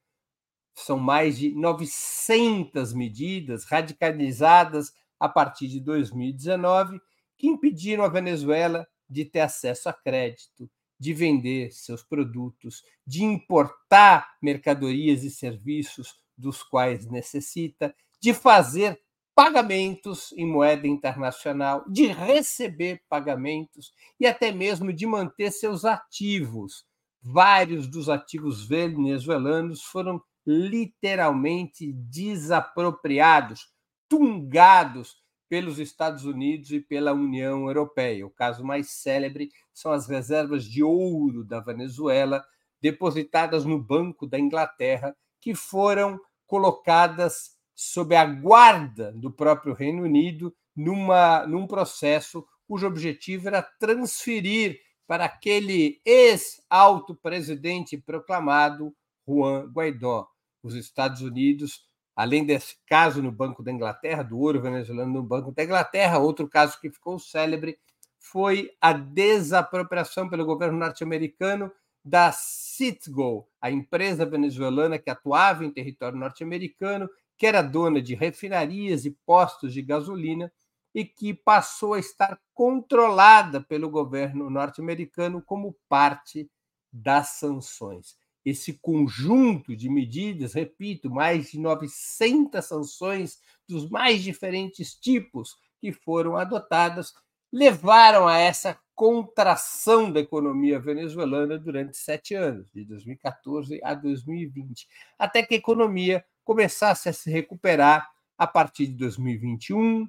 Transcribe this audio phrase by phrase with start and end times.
[0.77, 7.01] são mais de 900 medidas radicalizadas a partir de 2019
[7.37, 14.37] que impediram a Venezuela de ter acesso a crédito, de vender seus produtos, de importar
[14.43, 19.01] mercadorias e serviços dos quais necessita, de fazer
[19.35, 26.85] pagamentos em moeda internacional, de receber pagamentos e até mesmo de manter seus ativos.
[27.23, 33.69] Vários dos ativos venezuelanos foram literalmente desapropriados,
[34.09, 35.17] tungados
[35.49, 38.27] pelos Estados Unidos e pela União Europeia.
[38.27, 42.45] O caso mais célebre são as reservas de ouro da Venezuela,
[42.81, 50.55] depositadas no Banco da Inglaterra, que foram colocadas sob a guarda do próprio Reino Unido
[50.75, 58.95] numa, num processo cujo objetivo era transferir para aquele ex-alto presidente proclamado
[59.27, 60.29] Juan Guaidó
[60.67, 65.53] os Estados Unidos, além desse caso no Banco da Inglaterra, do ouro venezuelano no Banco
[65.53, 67.79] da Inglaterra, outro caso que ficou célebre
[68.19, 71.71] foi a desapropriação pelo governo norte-americano
[72.05, 79.05] da Citgo, a empresa venezuelana que atuava em território norte-americano, que era dona de refinarias
[79.05, 80.53] e postos de gasolina
[80.95, 86.51] e que passou a estar controlada pelo governo norte-americano como parte
[86.93, 88.17] das sanções
[88.47, 96.37] esse conjunto de medidas, repito, mais de 900 sanções dos mais diferentes tipos que foram
[96.37, 97.13] adotadas,
[97.53, 104.87] levaram a essa contração da economia venezuelana durante sete anos, de 2014 a 2020,
[105.19, 108.09] até que a economia começasse a se recuperar
[108.39, 110.09] a partir de 2021,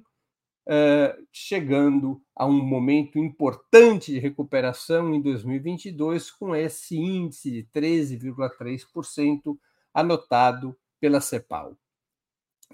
[1.32, 9.58] chegando a um momento importante de recuperação em 2022, com esse índice de 13,3%
[9.94, 11.76] anotado pela CEPAL.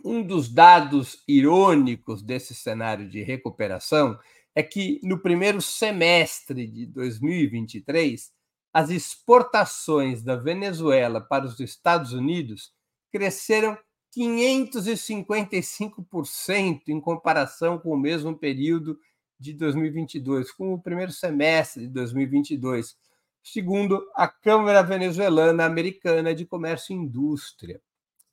[0.05, 4.19] Um dos dados irônicos desse cenário de recuperação
[4.55, 8.33] é que, no primeiro semestre de 2023,
[8.73, 12.73] as exportações da Venezuela para os Estados Unidos
[13.13, 13.79] cresceram
[14.17, 18.99] 555% em comparação com o mesmo período
[19.39, 22.97] de 2022, com o primeiro semestre de 2022,
[23.43, 27.81] segundo a Câmara Venezuelana Americana de Comércio e Indústria.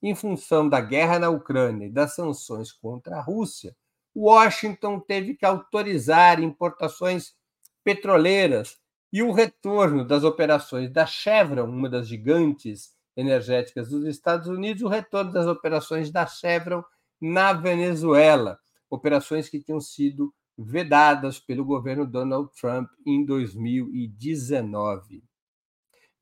[0.02, 3.76] Em função da guerra na Ucrânia e das sanções contra a Rússia,
[4.16, 7.36] Washington teve que autorizar importações
[7.84, 8.78] petroleiras
[9.12, 14.88] e o retorno das operações da Chevron, uma das gigantes energéticas dos Estados Unidos, o
[14.88, 16.84] retorno das operações da Chevron
[17.20, 18.60] na Venezuela,
[18.90, 25.24] operações que tinham sido vedadas pelo governo Donald Trump em 2019.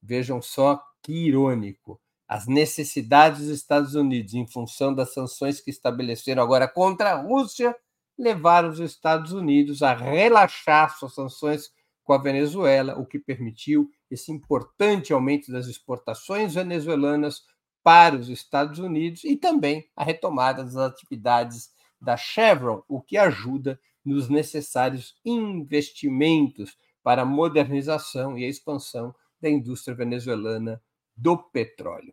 [0.01, 1.99] Vejam só que irônico.
[2.27, 7.75] As necessidades dos Estados Unidos, em função das sanções que estabeleceram agora contra a Rússia,
[8.17, 11.71] levaram os Estados Unidos a relaxar suas sanções
[12.09, 17.43] com a Venezuela, o que permitiu esse importante aumento das exportações venezuelanas
[17.83, 21.69] para os Estados Unidos e também a retomada das atividades
[22.01, 29.47] da Chevron, o que ajuda nos necessários investimentos para a modernização e a expansão da
[29.47, 30.81] indústria venezuelana
[31.15, 32.11] do petróleo.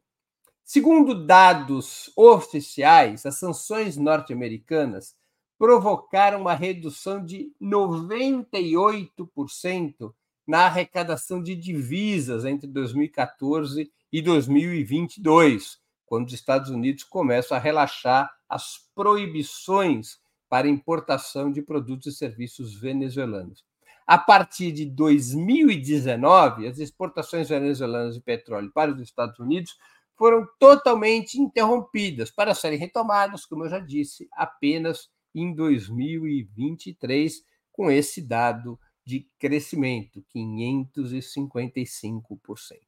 [0.62, 5.16] Segundo dados oficiais, as sanções norte-americanas
[5.58, 10.14] provocaram uma redução de 98%
[10.46, 18.32] na arrecadação de divisas entre 2014 e 2022, quando os Estados Unidos começam a relaxar
[18.48, 23.64] as proibições para importação de produtos e serviços venezuelanos.
[24.06, 29.76] A partir de 2019, as exportações venezuelanas de petróleo para os Estados Unidos
[30.16, 38.22] foram totalmente interrompidas, para serem retomadas, como eu já disse, apenas em 2023, com esse
[38.22, 42.78] dado de crescimento, 555%.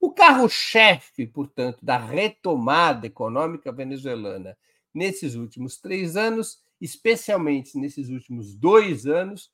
[0.00, 4.56] O carro-chefe, portanto, da retomada econômica venezuelana
[4.94, 9.52] nesses últimos três anos, especialmente nesses últimos dois anos,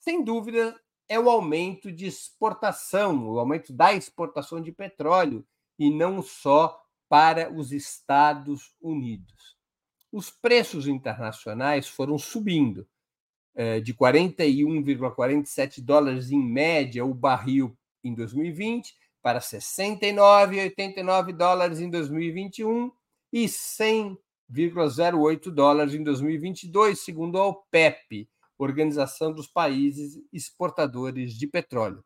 [0.00, 0.74] sem dúvida,
[1.08, 5.46] é o aumento de exportação, o aumento da exportação de petróleo,
[5.78, 9.53] e não só para os Estados Unidos.
[10.14, 12.86] Os preços internacionais foram subindo,
[13.52, 22.92] eh, de 41,47 dólares em média o barril em 2020 para 69,89 dólares em 2021
[23.32, 32.04] e 100,08 dólares em 2022, segundo a OPEP, Organização dos Países Exportadores de Petróleo.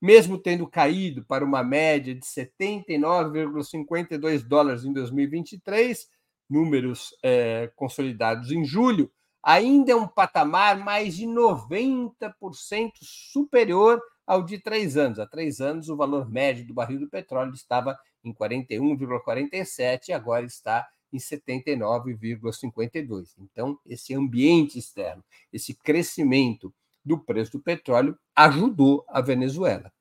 [0.00, 6.08] Mesmo tendo caído para uma média de 79,52 dólares em 2023,
[6.50, 9.10] números é, consolidados em julho,
[9.42, 15.18] ainda é um patamar mais de 90% superior ao de três anos.
[15.18, 20.44] Há três anos, o valor médio do barril do petróleo estava em 41,47 e agora
[20.44, 23.34] está em 79,52.
[23.38, 26.72] Então, esse ambiente externo, esse crescimento
[27.04, 29.92] do preço do petróleo ajudou a Venezuela.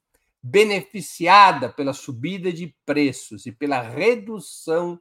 [0.41, 4.97] Beneficiada pela subida de preços e pela redução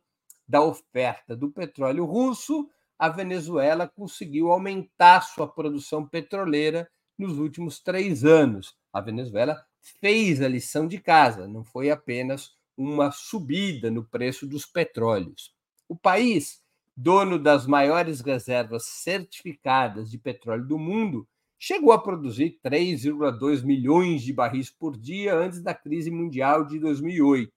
[0.48, 2.68] da oferta do petróleo russo,
[2.98, 8.74] a Venezuela conseguiu aumentar sua produção petroleira nos últimos três anos.
[8.92, 9.62] A Venezuela
[10.00, 15.54] fez a lição de casa, não foi apenas uma subida no preço dos petróleos.
[15.88, 16.62] O país,
[16.96, 21.28] dono das maiores reservas certificadas de petróleo do mundo,
[21.58, 27.52] chegou a produzir 3,2 milhões de barris por dia antes da crise mundial de 2008.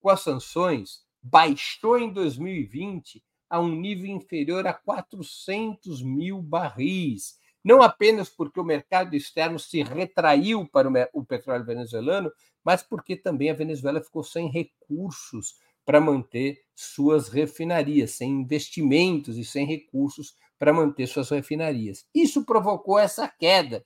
[0.00, 7.82] Com as sanções, baixou em 2020 a um nível inferior a 400 mil barris, não
[7.82, 12.30] apenas porque o mercado externo se retraiu para o petróleo venezuelano,
[12.64, 15.54] mas porque também a Venezuela ficou sem recursos
[15.84, 22.04] para manter suas refinarias, sem investimentos e sem recursos para manter suas refinarias.
[22.14, 23.84] Isso provocou essa queda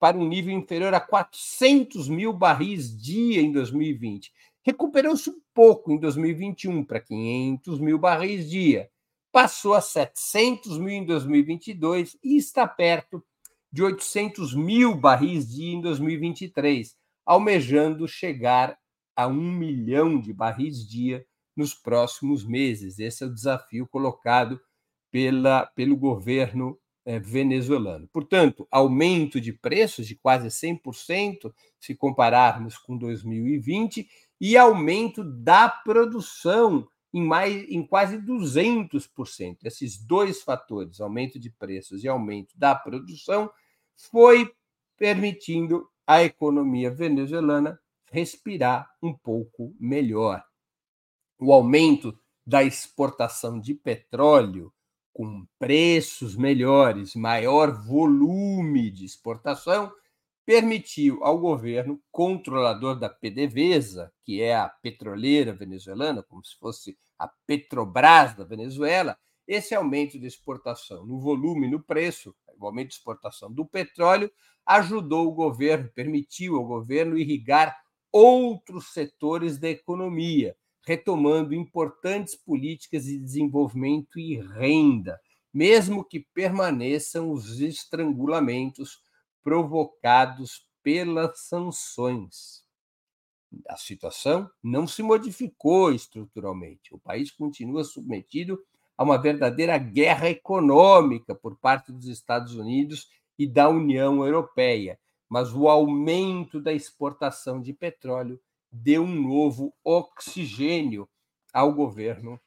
[0.00, 4.32] para um nível inferior a 400 mil barris dia em 2020.
[4.68, 8.90] Recuperou-se um pouco em 2021 para 500 mil barris dia
[9.32, 13.24] passou a 700 mil em 2022 e está perto
[13.72, 16.94] de 800 mil barris dia em 2023,
[17.24, 18.78] almejando chegar
[19.16, 21.24] a um milhão de barris dia
[21.56, 22.98] nos próximos meses.
[22.98, 24.60] Esse é o desafio colocado
[25.10, 28.06] pela, pelo governo é, venezuelano.
[28.12, 31.50] Portanto, aumento de preços de quase 100%,
[31.80, 34.06] se compararmos com 2020,
[34.40, 39.58] e aumento da produção em, mais, em quase 200%.
[39.64, 43.50] Esses dois fatores, aumento de preços e aumento da produção,
[43.94, 44.52] foi
[44.96, 47.78] permitindo a economia venezuelana
[48.10, 50.42] respirar um pouco melhor.
[51.38, 54.72] O aumento da exportação de petróleo,
[55.12, 59.92] com preços melhores, maior volume de exportação,
[60.48, 67.28] permitiu ao governo controlador da PDVSA, que é a petroleira venezuelana, como se fosse a
[67.46, 73.52] Petrobras da Venezuela, esse aumento de exportação no volume no preço, o aumento de exportação
[73.52, 74.32] do petróleo,
[74.64, 77.76] ajudou o governo, permitiu ao governo irrigar
[78.10, 85.20] outros setores da economia, retomando importantes políticas de desenvolvimento e renda,
[85.52, 89.06] mesmo que permaneçam os estrangulamentos
[89.48, 92.62] provocados pelas sanções.
[93.66, 96.94] A situação não se modificou estruturalmente.
[96.94, 98.62] O país continua submetido
[98.94, 105.00] a uma verdadeira guerra econômica por parte dos Estados Unidos e da União Europeia,
[105.30, 108.38] mas o aumento da exportação de petróleo
[108.70, 111.08] deu um novo oxigênio
[111.54, 112.38] ao governo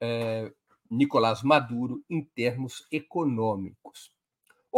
[0.00, 0.50] eh,
[0.90, 4.15] Nicolás Maduro em termos econômicos.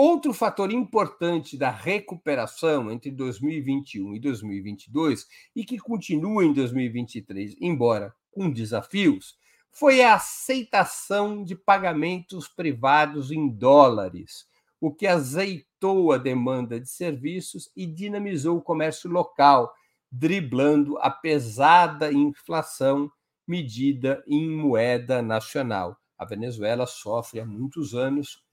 [0.00, 5.26] Outro fator importante da recuperação entre 2021 e 2022
[5.56, 9.36] e que continua em 2023, embora com desafios,
[9.72, 14.46] foi a aceitação de pagamentos privados em dólares,
[14.80, 19.74] o que azeitou a demanda de serviços e dinamizou o comércio local,
[20.12, 23.10] driblando a pesada inflação
[23.44, 25.98] medida em moeda nacional.
[26.16, 28.46] A Venezuela sofre há muitos anos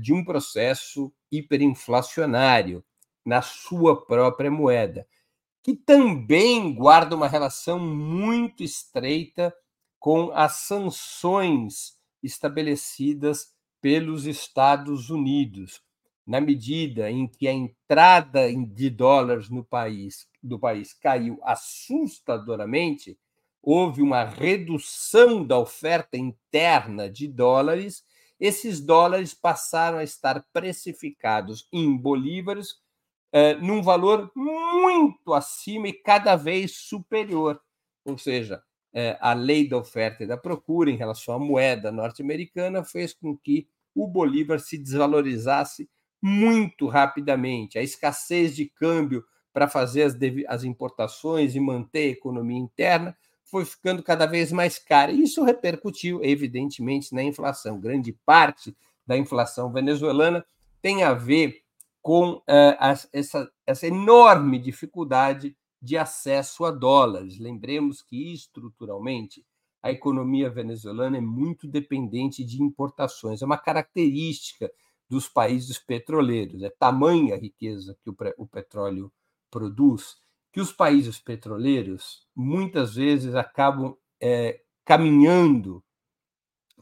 [0.00, 2.82] de um processo hiperinflacionário
[3.24, 5.06] na sua própria moeda,
[5.62, 9.54] que também guarda uma relação muito estreita
[9.98, 15.82] com as sanções estabelecidas pelos Estados Unidos,
[16.26, 23.18] na medida em que a entrada de dólares no país do país caiu assustadoramente,
[23.62, 28.04] houve uma redução da oferta interna de dólares,
[28.38, 32.76] esses dólares passaram a estar precificados em bolívares
[33.32, 37.60] eh, num valor muito acima e cada vez superior.
[38.04, 42.84] Ou seja, eh, a lei da oferta e da procura em relação à moeda norte-americana
[42.84, 45.88] fez com que o bolívar se desvalorizasse
[46.22, 47.78] muito rapidamente.
[47.78, 50.16] A escassez de câmbio para fazer as,
[50.48, 53.16] as importações e manter a economia interna
[53.50, 55.10] foi ficando cada vez mais cara.
[55.10, 57.80] Isso repercutiu, evidentemente, na inflação.
[57.80, 58.76] Grande parte
[59.06, 60.44] da inflação venezuelana
[60.82, 61.62] tem a ver
[62.02, 62.42] com uh,
[63.12, 67.38] essa, essa enorme dificuldade de acesso a dólares.
[67.38, 69.44] Lembremos que, estruturalmente,
[69.82, 73.42] a economia venezuelana é muito dependente de importações.
[73.42, 74.70] É uma característica
[75.08, 76.62] dos países petroleiros.
[76.62, 79.12] É tamanha a riqueza que o, o petróleo
[79.50, 80.16] produz
[80.58, 85.80] que os países petroleiros muitas vezes acabam é, caminhando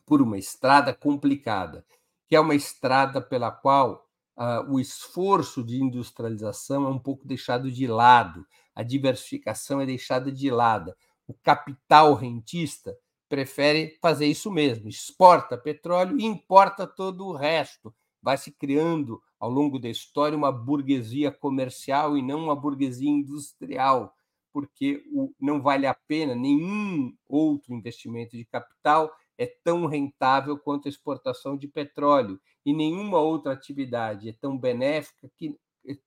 [0.06, 1.85] por uma estrada complicada,
[2.26, 7.71] que é uma estrada pela qual ah, o esforço de industrialização é um pouco deixado
[7.71, 10.97] de lado, a diversificação é deixada de lado.
[11.26, 12.97] O capital rentista
[13.28, 17.95] prefere fazer isso mesmo, exporta petróleo e importa todo o resto.
[18.23, 24.14] Vai se criando ao longo da história uma burguesia comercial e não uma burguesia industrial,
[24.52, 30.88] porque o, não vale a pena nenhum outro investimento de capital é tão rentável quanto
[30.88, 35.55] a exportação de petróleo e nenhuma outra atividade é tão benéfica que,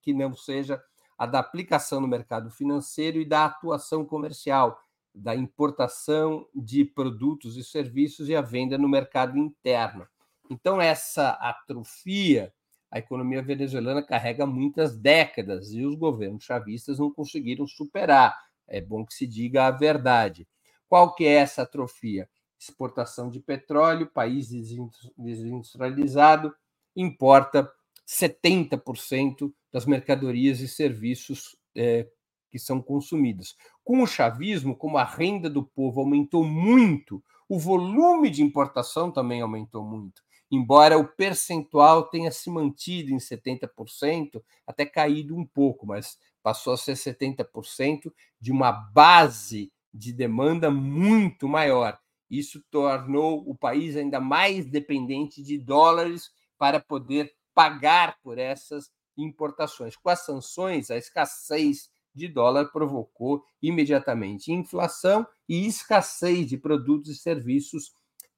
[0.01, 0.81] que não seja
[1.17, 4.79] a da aplicação no mercado financeiro e da atuação comercial,
[5.13, 10.07] da importação de produtos e serviços e a venda no mercado interno.
[10.49, 12.53] Então, essa atrofia
[12.91, 18.35] a economia venezuelana carrega muitas décadas e os governos chavistas não conseguiram superar.
[18.67, 20.47] É bom que se diga a verdade.
[20.87, 22.27] Qual que é essa atrofia?
[22.59, 26.53] Exportação de petróleo, país desindustrializado
[26.95, 27.71] importa
[28.07, 32.07] 70% das mercadorias e serviços é,
[32.49, 33.55] que são consumidos.
[33.83, 39.41] Com o chavismo, como a renda do povo aumentou muito, o volume de importação também
[39.41, 46.17] aumentou muito embora o percentual tenha se mantido em 70%, até caído um pouco, mas
[46.41, 51.99] passou a ser 70% de uma base de demanda muito maior.
[52.29, 59.95] Isso tornou o país ainda mais dependente de dólares para poder pagar por essas importações.
[59.95, 67.15] Com as sanções, a escassez de dólar provocou imediatamente inflação e escassez de produtos e
[67.15, 67.91] serviços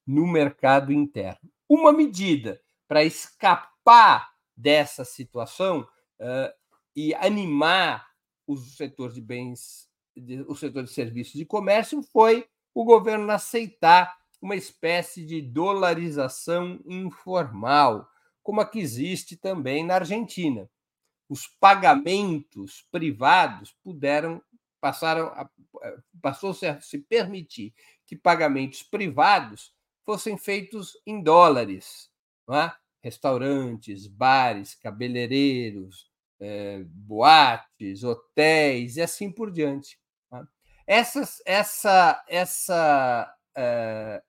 [0.05, 5.87] no mercado interno uma medida para escapar dessa situação
[6.19, 6.53] uh,
[6.93, 8.09] e animar
[8.45, 14.17] o setor de bens, de, o setor de serviços e comércio foi o governo aceitar
[14.41, 18.05] uma espécie de dolarização informal,
[18.43, 20.69] como a que existe também na Argentina.
[21.29, 24.41] Os pagamentos privados puderam
[24.81, 25.49] passaram a,
[26.21, 27.73] passou a se permitir
[28.05, 29.71] que pagamentos privados
[30.11, 32.11] fossem feitos em dólares.
[32.49, 32.69] É?
[33.01, 39.97] Restaurantes, bares, cabeleireiros, é, boates, hotéis e assim por diante.
[40.33, 40.41] É?
[40.85, 44.21] Essas, essa, essa, é,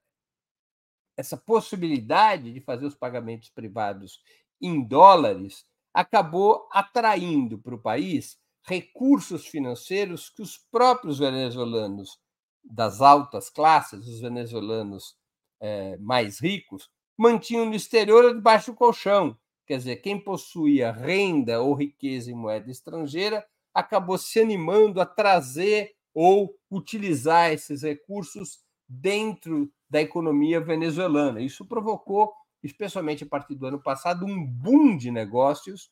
[1.17, 4.21] essa possibilidade de fazer os pagamentos privados
[4.61, 12.17] em dólares acabou atraindo para o país recursos financeiros que os próprios venezuelanos
[12.63, 15.21] das altas classes, os venezuelanos
[15.63, 19.37] é, mais ricos, mantinham no exterior debaixo do colchão.
[19.65, 25.95] Quer dizer, quem possuía renda ou riqueza em moeda estrangeira acabou se animando a trazer
[26.13, 31.39] ou utilizar esses recursos dentro da economia venezuelana.
[31.39, 35.89] Isso provocou, especialmente a partir do ano passado, um boom de negócios,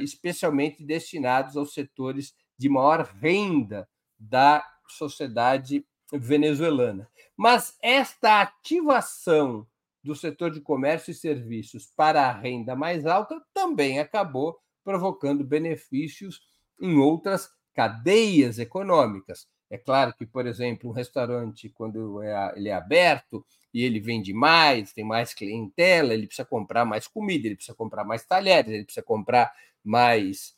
[0.00, 5.86] especialmente destinados aos setores de maior renda da sociedade
[6.18, 7.08] venezuelana.
[7.36, 9.66] Mas esta ativação
[10.02, 16.42] do setor de comércio e serviços para a renda mais alta também acabou provocando benefícios
[16.80, 19.48] em outras cadeias econômicas.
[19.70, 24.32] É claro que, por exemplo, um restaurante, quando é, ele é aberto e ele vende
[24.32, 28.84] mais, tem mais clientela, ele precisa comprar mais comida, ele precisa comprar mais talheres, ele
[28.84, 29.52] precisa comprar
[29.82, 30.54] mais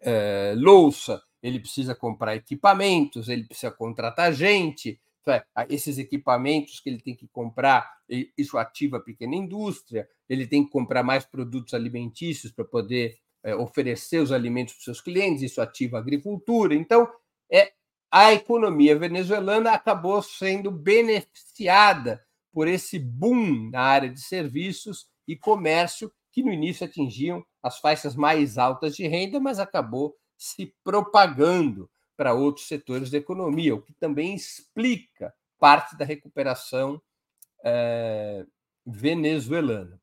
[0.00, 5.00] é, louça, ele precisa comprar equipamentos, ele precisa contratar gente.
[5.26, 7.98] É, esses equipamentos que ele tem que comprar,
[8.36, 13.54] isso ativa a pequena indústria, ele tem que comprar mais produtos alimentícios para poder é,
[13.54, 16.74] oferecer os alimentos para os seus clientes, isso ativa a agricultura.
[16.74, 17.06] Então,
[17.52, 17.72] é,
[18.10, 26.10] a economia venezuelana acabou sendo beneficiada por esse boom na área de serviços e comércio,
[26.32, 32.32] que no início atingiam as faixas mais altas de renda, mas acabou se propagando para
[32.32, 37.02] outros setores da economia, o que também explica parte da recuperação
[37.64, 38.46] é,
[38.86, 40.00] venezuelana.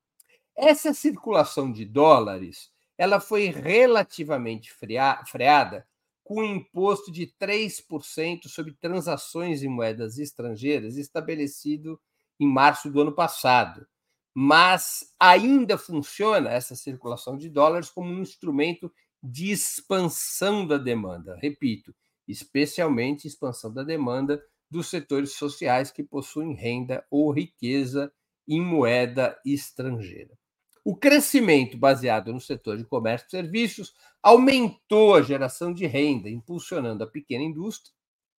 [0.56, 5.86] Essa circulação de dólares ela foi relativamente freada
[6.24, 12.00] com um imposto de 3% sobre transações em moedas estrangeiras estabelecido
[12.39, 13.86] em março do ano passado.
[14.34, 18.92] Mas ainda funciona essa circulação de dólares como um instrumento
[19.25, 21.38] de expansão da demanda.
[21.41, 21.94] Repito,
[22.27, 28.12] especialmente expansão da demanda dos setores sociais que possuem renda ou riqueza
[28.48, 30.38] em moeda estrangeira.
[30.84, 37.03] O crescimento baseado no setor de comércio e serviços aumentou a geração de renda, impulsionando
[37.03, 37.94] a pequena indústria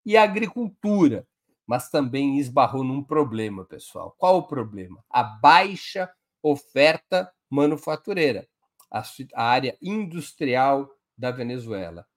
[0.06, 1.28] e a agricultura,
[1.66, 4.16] mas também esbarrou num problema, pessoal.
[4.20, 5.04] Qual o problema?
[5.10, 6.12] A baixa
[6.44, 8.48] oferta manufatureira,
[9.34, 12.08] a, área industrial da Venezuela,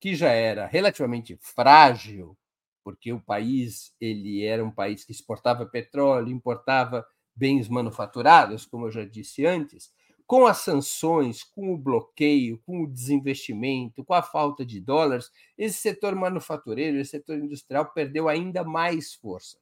[0.00, 2.36] que já era relativamente frágil,
[2.82, 8.90] porque o país ele era um país que exportava petróleo, importava bens manufaturados, como eu
[8.90, 9.92] já disse antes,
[10.26, 15.78] com as sanções, com o bloqueio, com o desinvestimento, com a falta de dólares, esse
[15.78, 19.58] setor manufatureiro, esse setor industrial perdeu ainda mais força.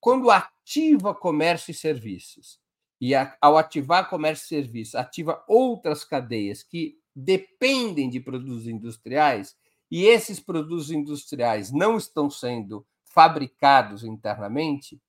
[0.00, 2.60] Quando ativa comércio e serviços,
[3.00, 9.56] e ao ativar comércio e serviços, ativa outras cadeias que dependem de produtos industriais,
[9.90, 15.00] e esses produtos industriais não estão sendo fabricados internamente,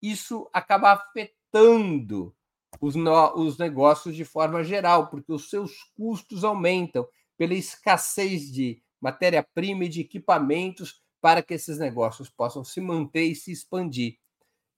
[0.00, 2.34] isso acaba afetando
[2.80, 8.82] os, no, os negócios de forma geral, porque os seus custos aumentam pela escassez de
[9.00, 14.18] matéria-prima e de equipamentos para que esses negócios possam se manter e se expandir.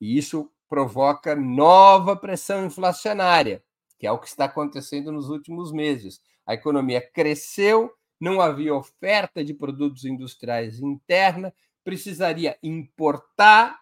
[0.00, 3.62] E isso provoca nova pressão inflacionária,
[3.96, 6.20] que é o que está acontecendo nos últimos meses.
[6.44, 13.78] A economia cresceu, não havia oferta de produtos industriais interna, precisaria importar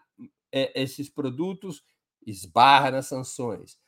[0.52, 1.83] é, esses produtos,
[2.26, 3.78] esbarra nas sanções.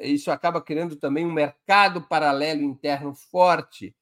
[0.00, 3.96] Isso acaba criando também um mercado paralelo interno forte,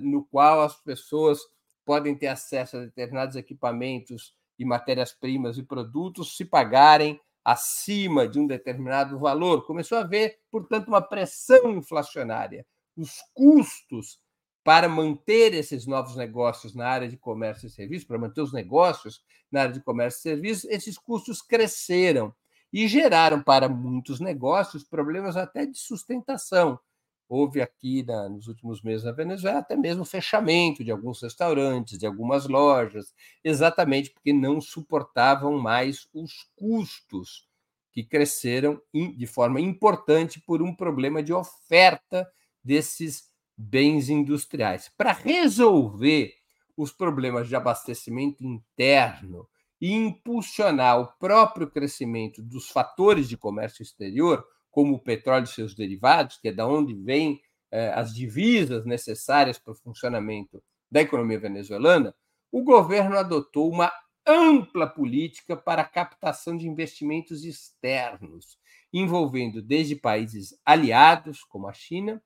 [0.00, 1.40] no qual as pessoas
[1.84, 8.46] podem ter acesso a determinados equipamentos e matérias-primas e produtos se pagarem acima de um
[8.46, 9.66] determinado valor.
[9.66, 12.66] Começou a haver, portanto, uma pressão inflacionária.
[12.96, 14.18] Os custos
[14.62, 19.22] para manter esses novos negócios na área de comércio e serviços, para manter os negócios
[19.50, 22.34] na área de comércio e serviços, esses custos cresceram
[22.72, 26.78] e geraram para muitos negócios problemas até de sustentação.
[27.32, 32.04] Houve aqui na, nos últimos meses na Venezuela até mesmo fechamento de alguns restaurantes, de
[32.04, 33.14] algumas lojas,
[33.44, 37.48] exatamente porque não suportavam mais os custos
[37.92, 42.28] que cresceram de forma importante por um problema de oferta
[42.64, 44.90] desses bens industriais.
[44.98, 46.34] Para resolver
[46.76, 49.48] os problemas de abastecimento interno
[49.80, 55.74] e impulsionar o próprio crescimento dos fatores de comércio exterior, como o petróleo e seus
[55.74, 61.38] derivados, que é da onde vêm eh, as divisas necessárias para o funcionamento da economia
[61.38, 62.14] venezuelana,
[62.50, 63.92] o governo adotou uma
[64.26, 68.58] ampla política para a captação de investimentos externos,
[68.92, 72.22] envolvendo desde países aliados, como a China,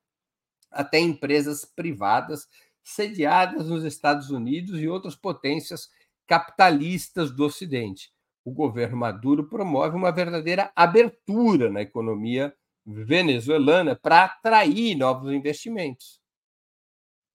[0.71, 2.47] até empresas privadas
[2.83, 5.89] sediadas nos Estados Unidos e outras potências
[6.27, 8.14] capitalistas do Ocidente.
[8.45, 12.55] O governo Maduro promove uma verdadeira abertura na economia
[12.85, 16.21] venezuelana para atrair novos investimentos.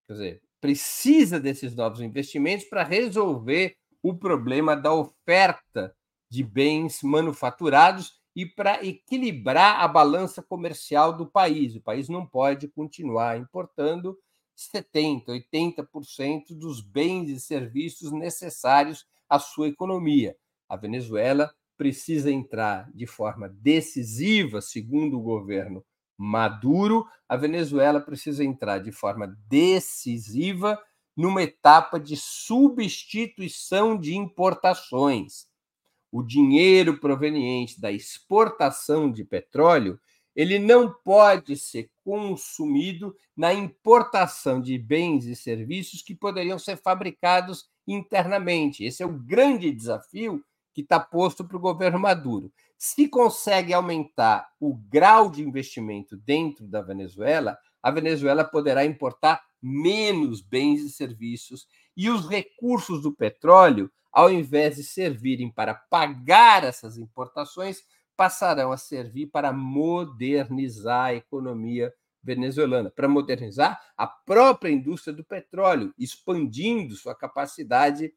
[0.07, 5.95] Quer dizer, precisa desses novos investimentos para resolver o problema da oferta
[6.31, 11.75] de bens manufaturados e para equilibrar a balança comercial do país.
[11.75, 14.17] O país não pode continuar importando
[14.57, 20.37] 70%, 80% dos bens e serviços necessários a sua economia.
[20.71, 25.85] A Venezuela precisa entrar de forma decisiva, segundo o governo
[26.17, 30.81] Maduro, a Venezuela precisa entrar de forma decisiva
[31.17, 35.49] numa etapa de substituição de importações.
[36.13, 39.99] O dinheiro proveniente da exportação de petróleo,
[40.37, 47.69] ele não pode ser consumido na importação de bens e serviços que poderiam ser fabricados
[47.89, 48.85] internamente.
[48.85, 52.53] Esse é o grande desafio que está posto para o governo Maduro.
[52.79, 60.41] Se consegue aumentar o grau de investimento dentro da Venezuela, a Venezuela poderá importar menos
[60.41, 66.97] bens e serviços e os recursos do petróleo, ao invés de servirem para pagar essas
[66.97, 67.83] importações,
[68.17, 75.93] passarão a servir para modernizar a economia venezuelana, para modernizar a própria indústria do petróleo,
[75.99, 78.13] expandindo sua capacidade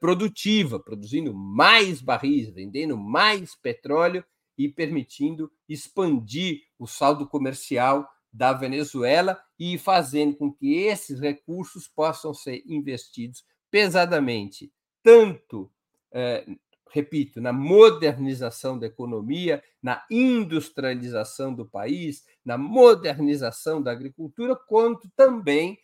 [0.00, 4.24] produtiva, produzindo mais barris, vendendo mais petróleo
[4.56, 12.34] e permitindo expandir o saldo comercial da Venezuela e fazendo com que esses recursos possam
[12.34, 15.70] ser investidos pesadamente, tanto,
[16.12, 16.44] eh,
[16.90, 25.78] repito, na modernização da economia, na industrialização do país, na modernização da agricultura, quanto também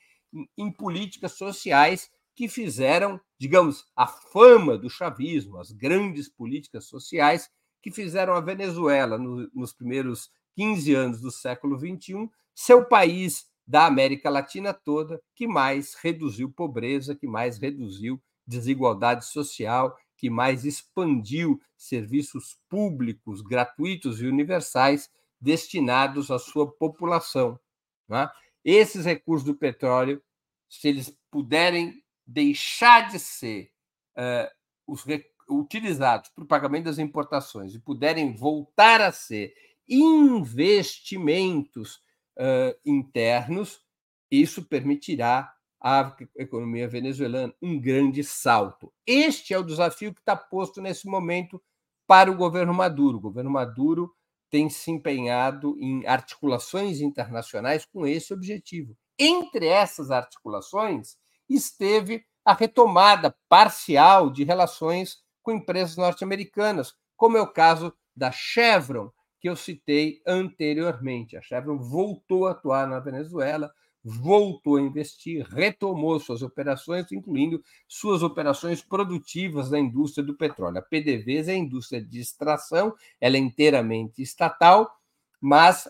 [0.56, 7.50] em políticas sociais que fizeram, digamos, a fama do chavismo, as grandes políticas sociais
[7.82, 13.46] que fizeram a Venezuela no, nos primeiros 15 anos do século XXI ser o país
[13.66, 20.64] da América Latina toda que mais reduziu pobreza, que mais reduziu desigualdade social, que mais
[20.64, 27.60] expandiu serviços públicos gratuitos e universais destinados à sua população.
[28.10, 28.30] É?
[28.64, 30.22] Esses recursos do petróleo,
[30.70, 31.99] se eles puderem
[32.30, 33.72] deixar de ser
[34.16, 34.48] uh,
[34.86, 35.04] os
[35.48, 39.52] utilizados para o pagamento das importações e puderem voltar a ser
[39.88, 41.96] investimentos
[42.38, 43.80] uh, internos,
[44.30, 48.92] isso permitirá à economia venezuelana um grande salto.
[49.04, 51.60] Este é o desafio que está posto nesse momento
[52.06, 53.18] para o governo Maduro.
[53.18, 54.14] O governo Maduro
[54.48, 58.96] tem se empenhado em articulações internacionais com esse objetivo.
[59.18, 61.16] Entre essas articulações
[61.54, 69.10] esteve a retomada parcial de relações com empresas norte-americanas, como é o caso da Chevron,
[69.40, 71.36] que eu citei anteriormente.
[71.36, 78.22] A Chevron voltou a atuar na Venezuela, voltou a investir, retomou suas operações, incluindo suas
[78.22, 80.78] operações produtivas na indústria do petróleo.
[80.78, 84.90] A PDVSA é a indústria de extração, ela é inteiramente estatal,
[85.40, 85.88] mas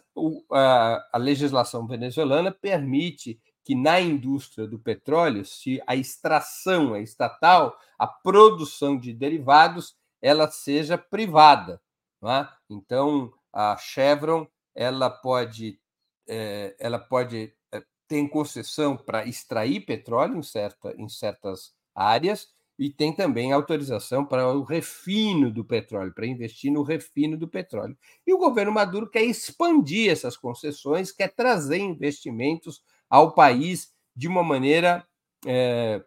[0.51, 8.05] a legislação venezuelana permite que na indústria do petróleo, se a extração é estatal, a
[8.05, 11.81] produção de derivados ela seja privada.
[12.21, 12.49] É?
[12.69, 15.79] Então, a Chevron ela pode,
[16.27, 22.91] é, ela pode é, ter concessão para extrair petróleo em, certa, em certas áreas e
[22.91, 27.97] tem também autorização para o refino do petróleo, para investir no refino do petróleo.
[28.27, 34.43] E o governo Maduro quer expandir essas concessões, quer trazer investimentos ao país de uma
[34.45, 35.07] maneira
[35.45, 36.03] é,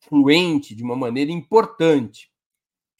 [0.00, 2.30] fluente, de uma maneira importante.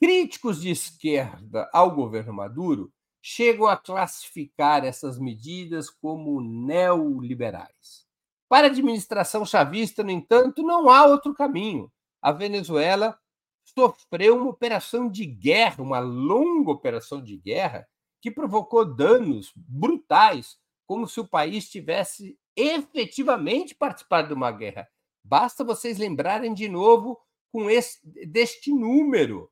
[0.00, 8.06] Críticos de esquerda ao governo Maduro chegam a classificar essas medidas como neoliberais.
[8.48, 11.92] Para a administração chavista, no entanto, não há outro caminho.
[12.22, 13.18] A Venezuela
[13.64, 17.86] sofreu uma operação de guerra, uma longa operação de guerra,
[18.20, 24.88] que provocou danos brutais, como se o país tivesse efetivamente participado de uma guerra.
[25.22, 27.20] Basta vocês lembrarem de novo
[27.52, 29.50] com esse, deste número.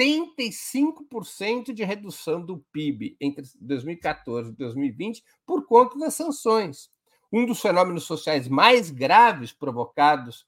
[0.00, 6.88] 75% de redução do PIB entre 2014 e 2020 por conta das sanções.
[7.32, 10.46] Um dos fenômenos sociais mais graves provocados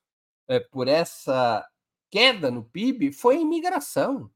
[0.48, 1.68] é, por essa
[2.10, 4.30] queda no PIB foi a imigração.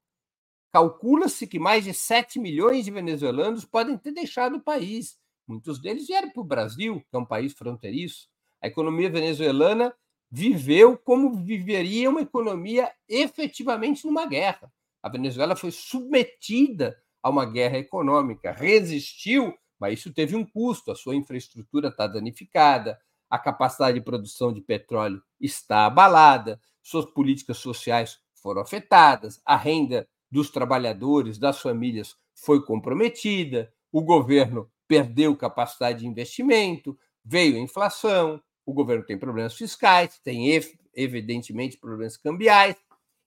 [0.73, 5.17] Calcula-se que mais de 7 milhões de venezuelanos podem ter deixado o país.
[5.47, 8.29] Muitos deles vieram para o Brasil, que é um país fronteiriço.
[8.63, 9.95] A economia venezuelana
[10.31, 14.73] viveu como viveria uma economia efetivamente numa guerra.
[15.03, 20.91] A Venezuela foi submetida a uma guerra econômica, resistiu, mas isso teve um custo.
[20.91, 27.59] A sua infraestrutura está danificada, a capacidade de produção de petróleo está abalada, suas políticas
[27.59, 36.01] sociais foram afetadas, a renda dos trabalhadores, das famílias foi comprometida, o governo perdeu capacidade
[36.01, 40.49] de investimento, veio a inflação, o governo tem problemas fiscais, tem
[40.95, 42.77] evidentemente problemas cambiais,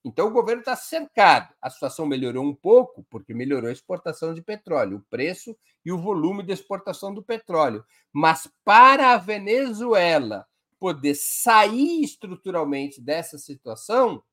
[0.04, 1.54] Então o governo está cercado.
[1.62, 5.98] A situação melhorou um pouco, porque melhorou a exportação de petróleo, o preço e o
[5.98, 7.84] volume de exportação do petróleo.
[8.13, 10.46] Mas para a Venezuela
[10.80, 14.24] poder sair estruturalmente dessa situação,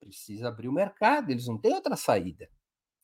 [0.00, 2.48] precisa abrir o mercado, eles não têm outra saída.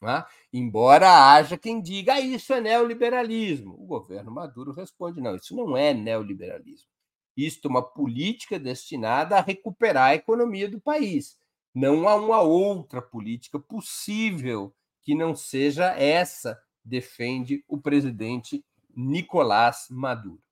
[0.03, 0.25] É?
[0.51, 3.75] Embora haja quem diga ah, isso é neoliberalismo.
[3.75, 6.89] O governo Maduro responde: não, isso não é neoliberalismo.
[7.37, 11.39] Isto é uma política destinada a recuperar a economia do país.
[11.75, 18.65] Não há uma outra política possível que não seja essa, defende o presidente
[18.97, 20.43] Nicolás Maduro.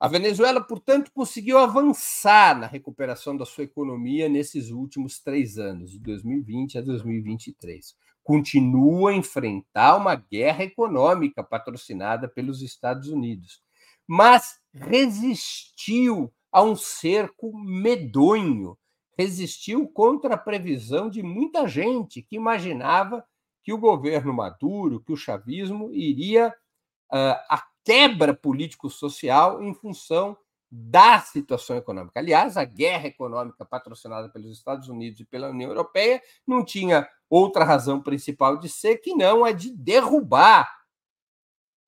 [0.00, 5.98] A Venezuela, portanto, conseguiu avançar na recuperação da sua economia nesses últimos três anos, de
[5.98, 7.96] 2020 a 2023.
[8.28, 13.62] Continua a enfrentar uma guerra econômica patrocinada pelos Estados Unidos,
[14.06, 18.76] mas resistiu a um cerco medonho,
[19.16, 23.24] resistiu contra a previsão de muita gente que imaginava
[23.64, 26.54] que o governo Maduro, que o chavismo iria
[27.10, 30.36] uh, quebra político-social em função
[30.70, 32.20] da situação econômica.
[32.20, 37.64] Aliás, a guerra econômica patrocinada pelos Estados Unidos e pela União Europeia não tinha outra
[37.64, 40.70] razão principal de ser que não a de derrubar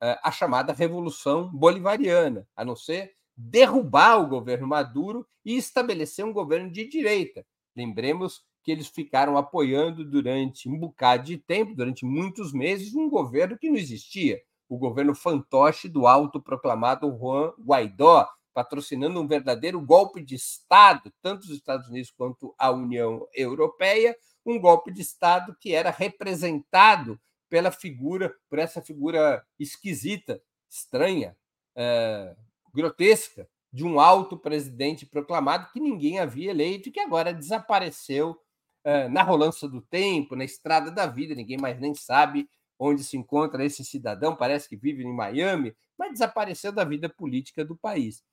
[0.02, 6.32] eh, a chamada Revolução Bolivariana, a não ser derrubar o governo Maduro e estabelecer um
[6.32, 7.44] governo de direita.
[7.76, 13.58] Lembremos que eles ficaram apoiando durante um bocado de tempo, durante muitos meses, um governo
[13.58, 14.40] que não existia
[14.70, 21.50] o governo fantoche do autoproclamado Juan Guaidó, patrocinando um verdadeiro golpe de Estado, tanto os
[21.50, 28.34] Estados Unidos quanto a União Europeia, um golpe de Estado que era representado pela figura,
[28.48, 31.36] por essa figura esquisita, estranha,
[31.76, 32.36] é,
[32.72, 38.36] grotesca, de um alto presidente proclamado que ninguém havia eleito e que agora desapareceu
[38.82, 43.16] é, na rolança do tempo, na estrada da vida, ninguém mais nem sabe onde se
[43.16, 48.24] encontra esse cidadão, parece que vive em Miami, mas desapareceu da vida política do país.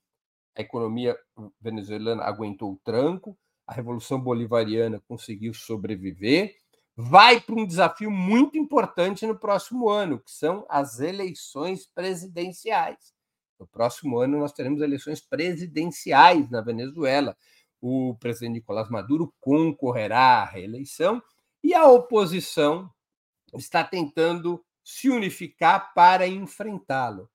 [0.58, 1.16] A economia
[1.62, 6.56] venezuelana aguentou o tranco, a Revolução Bolivariana conseguiu sobreviver,
[6.96, 13.14] vai para um desafio muito importante no próximo ano, que são as eleições presidenciais.
[13.60, 17.38] No próximo ano, nós teremos eleições presidenciais na Venezuela.
[17.80, 21.22] O presidente Nicolás Maduro concorrerá à reeleição
[21.64, 22.90] e a oposição
[23.54, 27.30] está tentando se unificar para enfrentá-lo.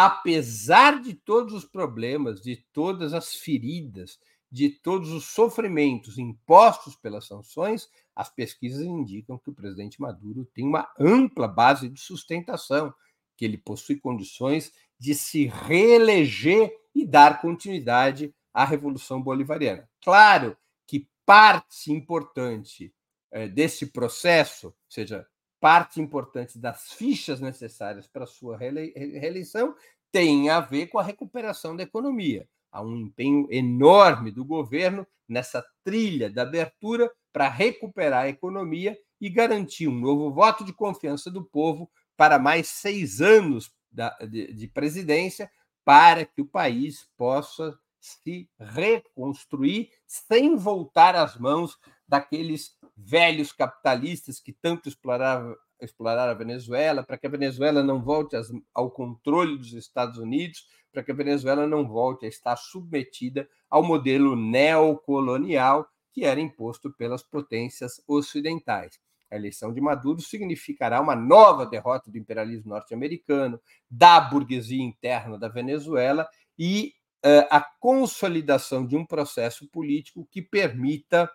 [0.00, 4.16] Apesar de todos os problemas, de todas as feridas,
[4.48, 10.64] de todos os sofrimentos impostos pelas sanções, as pesquisas indicam que o presidente Maduro tem
[10.64, 12.94] uma ampla base de sustentação,
[13.36, 19.90] que ele possui condições de se reeleger e dar continuidade à Revolução Bolivariana.
[20.00, 20.56] Claro
[20.86, 22.94] que parte importante
[23.32, 25.26] eh, desse processo, ou seja,
[25.60, 29.74] parte importante das fichas necessárias para sua reeleição
[30.10, 32.48] tem a ver com a recuperação da economia.
[32.70, 39.28] Há um empenho enorme do governo nessa trilha da abertura para recuperar a economia e
[39.28, 45.50] garantir um novo voto de confiança do povo para mais seis anos de, presidência,
[45.84, 51.76] para que o país possa se reconstruir sem voltar às mãos
[52.08, 58.36] daqueles velhos capitalistas que tanto exploraram, exploraram a Venezuela, para que a Venezuela não volte
[58.74, 63.82] ao controle dos Estados Unidos, para que a Venezuela não volte a estar submetida ao
[63.82, 68.98] modelo neocolonial que era imposto pelas potências ocidentais.
[69.30, 75.48] A eleição de Maduro significará uma nova derrota do imperialismo norte-americano, da burguesia interna da
[75.48, 76.26] Venezuela
[76.58, 76.94] e
[77.24, 81.30] uh, a consolidação de um processo político que permita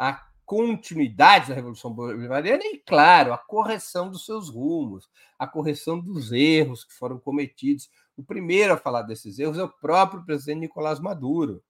[0.00, 5.06] a continuidade da Revolução Bolivariana e, claro, a correção dos seus rumos,
[5.38, 7.90] a correção dos erros que foram cometidos.
[8.16, 11.62] O primeiro a falar desses erros é o próprio presidente Nicolás Maduro,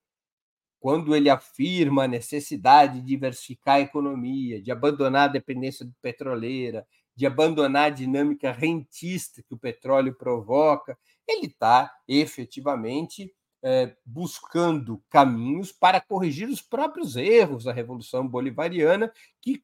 [0.78, 7.26] quando ele afirma a necessidade de diversificar a economia, de abandonar a dependência petroleira, de
[7.26, 16.00] abandonar a dinâmica rentista que o petróleo provoca, ele está efetivamente é, buscando caminhos para
[16.00, 19.62] corrigir os próprios erros da Revolução Bolivariana, que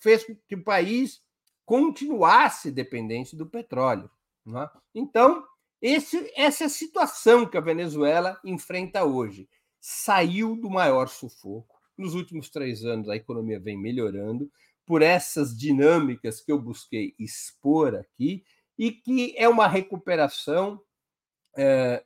[0.00, 1.22] fez com que o país
[1.64, 4.10] continuasse dependente do petróleo.
[4.46, 4.70] É?
[4.94, 5.44] Então,
[5.80, 9.48] esse, essa é a situação que a Venezuela enfrenta hoje.
[9.80, 11.78] Saiu do maior sufoco.
[11.96, 14.50] Nos últimos três anos, a economia vem melhorando
[14.86, 18.44] por essas dinâmicas que eu busquei expor aqui,
[18.78, 20.80] e que é uma recuperação
[21.56, 22.04] é,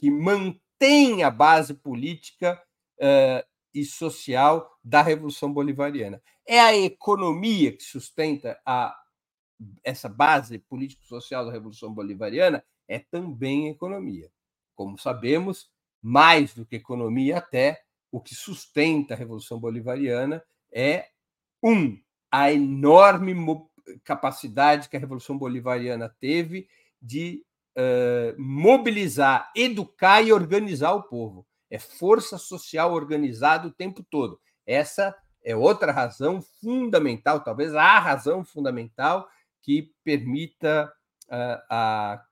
[0.00, 2.58] que mantém a base política
[2.98, 6.22] uh, e social da Revolução Bolivariana.
[6.46, 8.98] É a economia que sustenta a,
[9.84, 12.64] essa base político-social da Revolução Bolivariana?
[12.88, 14.32] É também economia.
[14.74, 21.10] Como sabemos, mais do que economia, até o que sustenta a Revolução Bolivariana é,
[21.62, 22.00] um,
[22.32, 23.34] a enorme
[24.02, 26.66] capacidade que a Revolução Bolivariana teve
[27.02, 27.44] de
[27.76, 31.46] uh, mobilizar, educar e organizar o povo.
[31.70, 34.40] É força social organizada o tempo todo.
[34.66, 39.28] Essa é outra razão fundamental, talvez a razão fundamental
[39.62, 40.92] que permita
[41.28, 42.24] uh, a,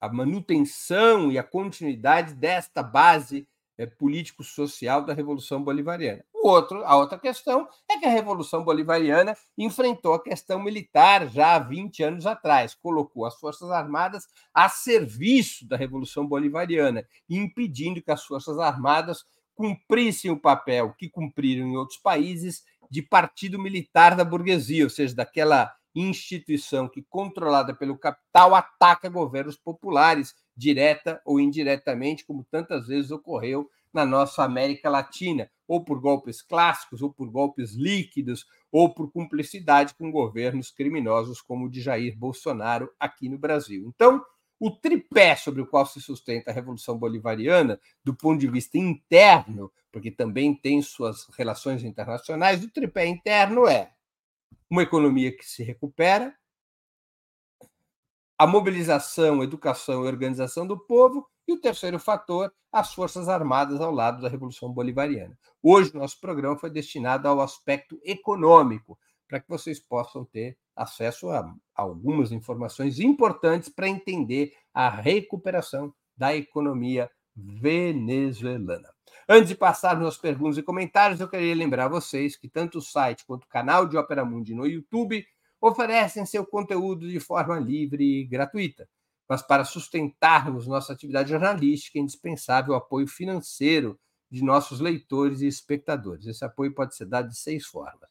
[0.00, 6.24] a manutenção e a continuidade desta base é, político-social da Revolução Bolivariana.
[6.42, 11.54] O outro, a outra questão é que a Revolução Bolivariana enfrentou a questão militar já
[11.54, 18.10] há 20 anos atrás, colocou as Forças Armadas a serviço da Revolução Bolivariana, impedindo que
[18.10, 19.24] as Forças Armadas
[19.54, 25.14] cumprissem o papel que cumpriram em outros países de partido militar da burguesia, ou seja,
[25.14, 33.12] daquela instituição que, controlada pelo capital, ataca governos populares, direta ou indiretamente, como tantas vezes
[33.12, 39.10] ocorreu na nossa América Latina, ou por golpes clássicos, ou por golpes líquidos, ou por
[39.10, 43.84] cumplicidade com governos criminosos como o de Jair Bolsonaro aqui no Brasil.
[43.86, 44.24] Então,
[44.58, 49.72] o tripé sobre o qual se sustenta a Revolução Bolivariana, do ponto de vista interno,
[49.90, 53.92] porque também tem suas relações internacionais, o tripé interno é
[54.70, 56.34] uma economia que se recupera,
[58.38, 63.92] a mobilização, educação e organização do povo, e o terceiro fator, as Forças Armadas ao
[63.92, 65.38] lado da Revolução Bolivariana.
[65.62, 71.54] Hoje, nosso programa foi destinado ao aspecto econômico, para que vocês possam ter acesso a
[71.74, 78.90] algumas informações importantes para entender a recuperação da economia venezuelana.
[79.28, 83.24] Antes de passar nas perguntas e comentários, eu queria lembrar vocês que tanto o site
[83.26, 85.24] quanto o canal de Opera Mundi no YouTube
[85.60, 88.88] oferecem seu conteúdo de forma livre e gratuita.
[89.32, 93.98] Mas para sustentarmos nossa atividade jornalística, é indispensável o apoio financeiro
[94.30, 96.26] de nossos leitores e espectadores.
[96.26, 98.10] Esse apoio pode ser dado de seis formas.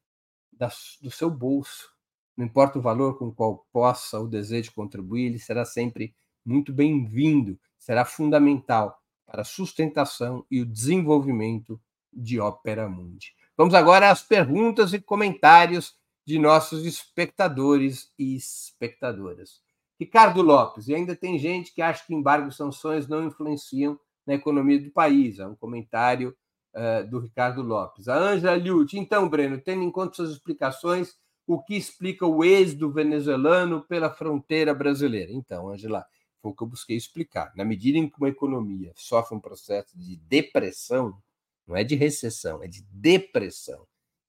[0.52, 1.92] da, do seu bolso.
[2.38, 6.13] Não importa o valor com o qual possa ou deseje contribuir, ele será sempre
[6.45, 11.79] muito bem-vindo, será fundamental para a sustentação e o desenvolvimento
[12.12, 13.34] de Opera Mundi.
[13.58, 19.62] Vamos agora às perguntas e comentários de nossos espectadores e espectadoras.
[19.99, 24.34] Ricardo Lopes, e ainda tem gente que acha que embargo e sanções não influenciam na
[24.34, 25.39] economia do país.
[25.39, 26.36] É um comentário
[26.73, 28.08] uh, do Ricardo Lopes.
[28.08, 31.15] A Ângela Liut, então, Breno, tendo em conta suas explicações,
[31.45, 35.32] o que explica o êxodo venezuelano pela fronteira brasileira?
[35.32, 36.05] Então, Ângela,
[36.44, 37.54] foi o que eu busquei explicar.
[37.56, 41.18] Na medida em que uma economia sofre um processo de depressão,
[41.66, 43.88] não é de recessão, é de depressão.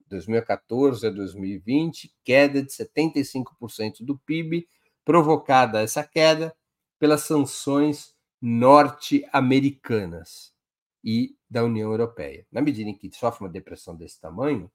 [0.08, 4.68] 2014 a 2020, queda de 75% do PIB,
[5.04, 6.54] provocada essa queda
[7.00, 10.54] pelas sanções norte-americanas
[11.02, 12.46] e da União Europeia.
[12.52, 14.70] Na medida em que sofre uma depressão desse tamanho,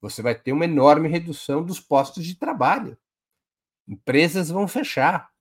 [0.00, 2.96] você vai ter uma enorme redução dos postos de trabalho.
[3.88, 5.33] Empresas vão fechar.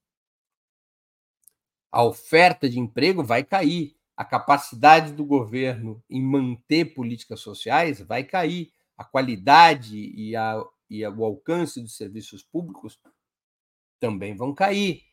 [1.93, 3.95] A oferta de emprego vai cair.
[4.17, 8.73] A capacidade do governo em manter políticas sociais vai cair.
[8.97, 12.99] A qualidade e, a, e o alcance dos serviços públicos
[13.99, 15.03] também vão cair.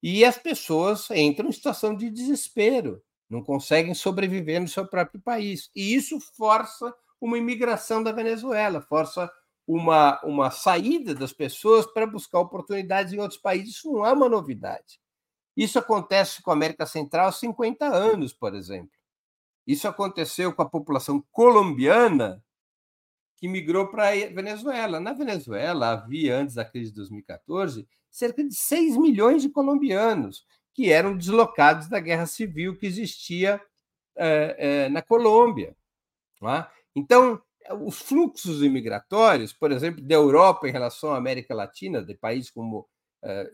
[0.00, 5.72] E as pessoas entram em situação de desespero, não conseguem sobreviver no seu próprio país.
[5.74, 9.28] E isso força uma imigração da Venezuela, força
[9.66, 13.74] uma, uma saída das pessoas para buscar oportunidades em outros países.
[13.74, 15.00] Isso não é uma novidade.
[15.58, 18.92] Isso acontece com a América Central há 50 anos, por exemplo.
[19.66, 22.40] Isso aconteceu com a população colombiana
[23.36, 25.00] que migrou para a Venezuela.
[25.00, 30.92] Na Venezuela, havia, antes da crise de 2014, cerca de 6 milhões de colombianos que
[30.92, 33.60] eram deslocados da guerra civil que existia
[34.16, 35.76] é, é, na Colômbia.
[36.40, 36.66] É?
[36.94, 37.42] Então,
[37.80, 42.88] os fluxos imigratórios, por exemplo, da Europa em relação à América Latina, de países como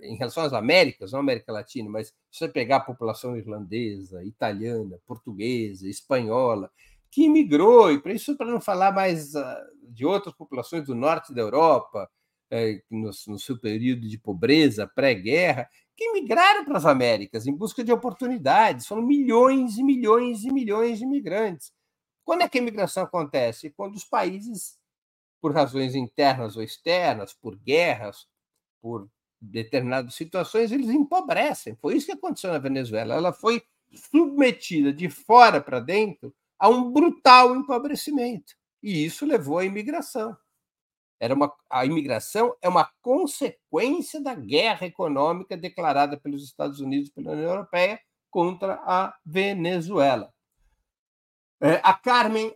[0.03, 4.99] em relação às Américas, não América Latina, mas se você pegar a população irlandesa, italiana,
[5.07, 6.71] portuguesa, espanhola,
[7.11, 11.33] que imigrou, e para isso, para não falar mais ah, de outras populações do norte
[11.33, 12.11] da Europa,
[12.51, 17.85] eh, no, no seu período de pobreza, pré-guerra, que migraram para as Américas em busca
[17.85, 18.87] de oportunidades.
[18.87, 21.73] Foram milhões e milhões e milhões de imigrantes.
[22.25, 23.71] Quando é que a imigração acontece?
[23.71, 24.79] Quando os países,
[25.41, 28.27] por razões internas ou externas, por guerras,
[28.83, 29.09] por
[29.51, 31.77] determinadas situações, eles empobrecem.
[31.77, 33.15] Foi isso que aconteceu na Venezuela.
[33.15, 38.55] Ela foi submetida de fora para dentro a um brutal empobrecimento.
[38.83, 40.37] E isso levou à imigração.
[41.21, 47.13] Era uma, a imigração é uma consequência da guerra econômica declarada pelos Estados Unidos e
[47.13, 50.33] pela União Europeia contra a Venezuela.
[51.61, 52.55] É, a Carmen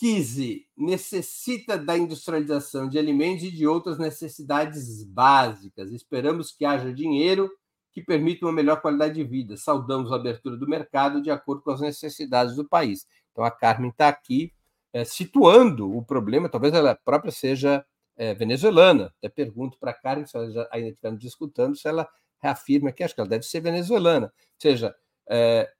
[0.00, 5.92] Akise necessita da industrialização de alimentos e de outras necessidades básicas.
[5.92, 7.50] Esperamos que haja dinheiro
[7.92, 9.58] que permita uma melhor qualidade de vida.
[9.58, 13.06] Saudamos a abertura do mercado de acordo com as necessidades do país.
[13.30, 14.54] Então, a Carmen está aqui
[14.90, 17.84] é, situando o problema, talvez ela própria seja
[18.16, 19.12] é, venezuelana.
[19.18, 23.04] Até pergunto para a Carmen, se ela já ainda estivermos discutindo, se ela reafirma que
[23.04, 24.26] acho que ela deve ser venezuelana.
[24.28, 24.94] Ou seja,
[25.28, 25.70] é,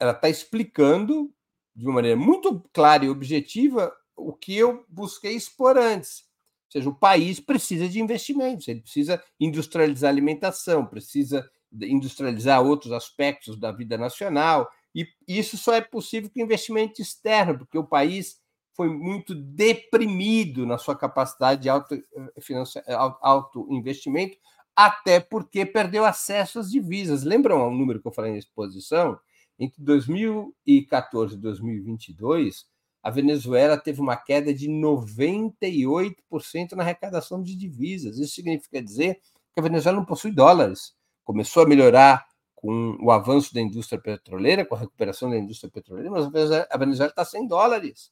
[0.00, 1.32] ela está explicando
[1.74, 6.24] de uma maneira muito clara e objetiva o que eu busquei expor antes.
[6.66, 11.48] Ou seja, o país precisa de investimentos, ele precisa industrializar a alimentação, precisa
[11.82, 17.78] industrializar outros aspectos da vida nacional, e isso só é possível com investimento externo, porque
[17.78, 18.40] o país
[18.76, 24.36] foi muito deprimido na sua capacidade de auto, eh, auto investimento,
[24.74, 27.22] até porque perdeu acesso às divisas.
[27.22, 29.18] Lembram o número que eu falei na exposição?
[29.60, 32.66] Entre 2014 e 2022,
[33.02, 38.18] a Venezuela teve uma queda de 98% na arrecadação de divisas.
[38.18, 39.20] Isso significa dizer
[39.52, 40.94] que a Venezuela não possui dólares.
[41.22, 46.10] Começou a melhorar com o avanço da indústria petroleira, com a recuperação da indústria petroleira,
[46.10, 46.24] mas
[46.70, 48.10] a Venezuela está sem dólares.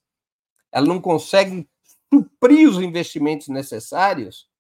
[0.71, 1.67] Ela não consegue
[2.13, 4.51] suprir os investimentos necessários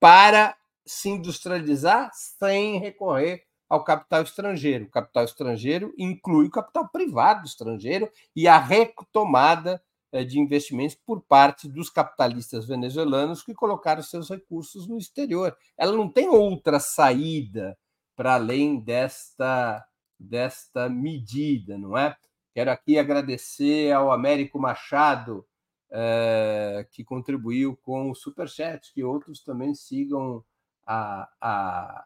[0.00, 4.84] para se industrializar sem recorrer ao capital estrangeiro.
[4.84, 8.06] O capital estrangeiro inclui o capital privado estrangeiro
[8.36, 14.86] e a retomada eh, de investimentos por parte dos capitalistas venezuelanos que colocaram seus recursos
[14.86, 15.56] no exterior.
[15.74, 17.78] Ela não tem outra saída
[18.14, 19.82] para além desta,
[20.20, 22.14] desta medida, não é?
[22.52, 25.46] Quero aqui agradecer ao Américo Machado,
[25.90, 30.44] eh, que contribuiu com o Superchat, que outros também sigam
[30.86, 32.04] a, a,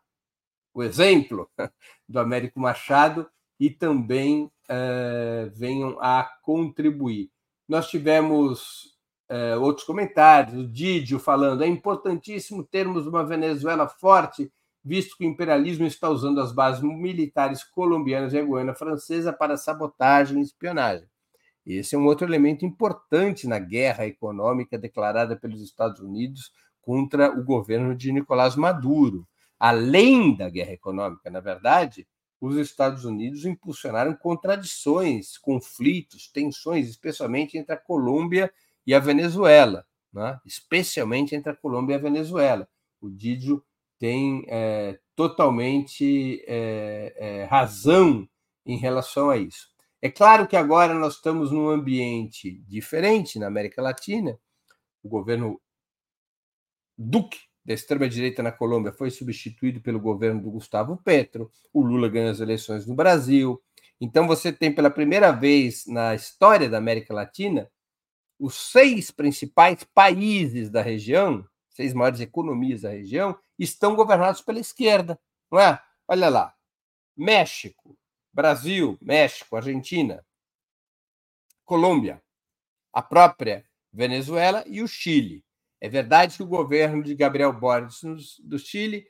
[0.77, 1.49] o exemplo
[2.07, 3.27] do Américo Machado
[3.59, 7.31] e também eh, venham a contribuir.
[7.67, 8.95] Nós tivemos
[9.27, 14.53] eh, outros comentários, o Didio falando: é importantíssimo termos uma Venezuela forte,
[14.85, 19.57] visto que o imperialismo está usando as bases militares colombianas e a Guiana Francesa para
[19.57, 21.09] sabotagem e espionagem.
[21.65, 26.53] Esse é um outro elemento importante na guerra econômica declarada pelos Estados Unidos
[26.83, 29.27] contra o governo de Nicolás Maduro
[29.59, 32.07] além da guerra econômica, na verdade,
[32.41, 38.53] os Estados Unidos impulsionaram contradições, conflitos, tensões, especialmente entre a Colômbia
[38.87, 40.39] e a Venezuela, né?
[40.45, 42.69] especialmente entre a Colômbia e a Venezuela.
[43.01, 43.65] O Didio
[43.99, 48.29] tem é, totalmente é, é, razão
[48.65, 49.69] em relação a isso.
[50.03, 54.39] É claro que agora nós estamos num ambiente diferente na América Latina.
[55.03, 55.61] O governo
[56.99, 62.31] Duque da extrema-direita na Colômbia foi substituído pelo governo do Gustavo Petro, o Lula ganhou
[62.31, 63.61] as eleições no Brasil.
[64.01, 67.69] Então, você tem pela primeira vez na história da América Latina
[68.39, 75.19] os seis principais países da região, seis maiores economias da região, estão governados pela esquerda,
[75.51, 75.83] não é?
[76.07, 76.55] Olha lá:
[77.17, 77.99] México,
[78.33, 80.25] Brasil, México, Argentina,
[81.65, 82.23] Colômbia,
[82.93, 85.46] a própria Venezuela e o Chile.
[85.81, 87.95] É verdade que o governo de Gabriel Boric
[88.43, 89.07] do Chile,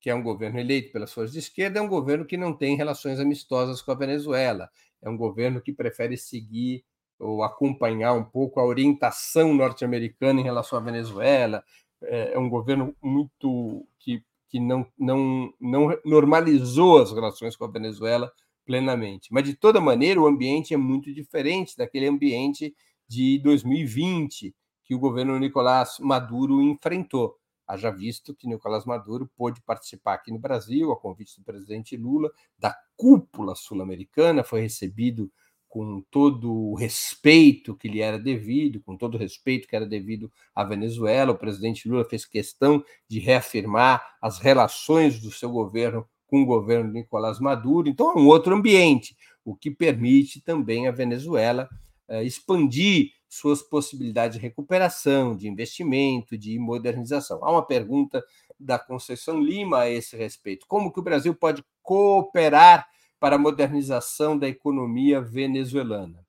[0.00, 2.76] que é um governo eleito pelas forças de esquerda, é um governo que não tem
[2.76, 4.70] relações amistosas com a Venezuela.
[5.02, 6.84] É um governo que prefere seguir
[7.18, 11.62] ou acompanhar um pouco a orientação norte-americana em relação à Venezuela.
[12.02, 17.70] É, é um governo muito que, que não, não, não normalizou as relações com a
[17.70, 18.32] Venezuela
[18.64, 19.28] plenamente.
[19.32, 22.74] Mas, de toda maneira, o ambiente é muito diferente daquele ambiente
[23.08, 24.54] de 2020
[24.86, 27.36] que o governo Nicolás Maduro enfrentou.
[27.66, 32.30] Haja visto que Nicolás Maduro pôde participar aqui no Brasil, a convite do presidente Lula,
[32.56, 35.30] da cúpula sul-americana, foi recebido
[35.68, 40.32] com todo o respeito que lhe era devido, com todo o respeito que era devido
[40.54, 41.32] à Venezuela.
[41.32, 46.92] O presidente Lula fez questão de reafirmar as relações do seu governo com o governo
[46.92, 47.88] Nicolás Maduro.
[47.88, 51.68] Então, é um outro ambiente, o que permite também a Venezuela
[52.08, 57.44] eh, expandir suas possibilidades de recuperação, de investimento, de modernização.
[57.44, 58.24] Há uma pergunta
[58.58, 64.38] da Conceição Lima a esse respeito: como que o Brasil pode cooperar para a modernização
[64.38, 66.24] da economia venezuelana?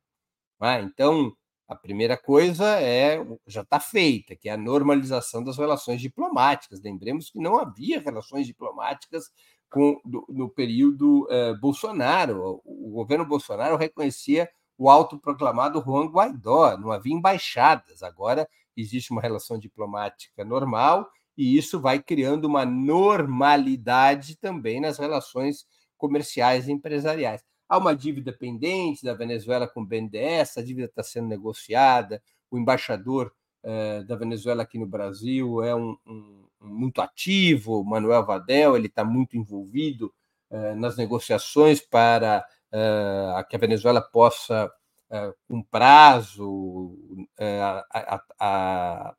[0.59, 1.35] Ah, então,
[1.67, 6.81] a primeira coisa é já está feita, que é a normalização das relações diplomáticas.
[6.81, 9.29] Lembremos que não havia relações diplomáticas
[9.69, 12.61] com, do, no período eh, Bolsonaro.
[12.63, 18.03] O governo Bolsonaro reconhecia o autoproclamado Juan Guaidó, não havia embaixadas.
[18.03, 25.65] Agora existe uma relação diplomática normal e isso vai criando uma normalidade também nas relações
[25.97, 27.43] comerciais e empresariais.
[27.67, 32.57] Há uma dívida pendente da Venezuela com o BNDES, a dívida está sendo negociada, o
[32.57, 38.77] embaixador eh, da Venezuela aqui no Brasil é um, um, um muito ativo, Manuel Vadel,
[38.77, 40.13] ele está muito envolvido
[40.49, 44.71] eh, nas negociações para uh, que a Venezuela possa,
[45.09, 46.97] uh, com prazo,
[47.39, 49.15] uh, a, a,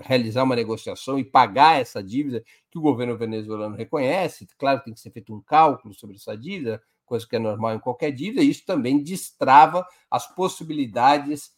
[0.00, 4.46] realizar uma negociação e pagar essa dívida que o governo venezuelano reconhece.
[4.58, 7.80] Claro, tem que ser feito um cálculo sobre essa dívida, coisa que é normal em
[7.80, 11.52] qualquer dívida, e isso também destrava as possibilidades